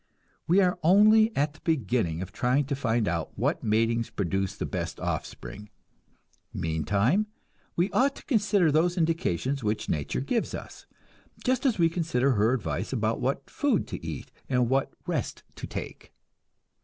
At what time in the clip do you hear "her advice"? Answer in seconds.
12.31-12.91